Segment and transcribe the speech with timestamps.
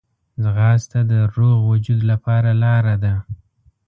[0.43, 3.13] ځغاسته د روغ وجود لپاره لاره ده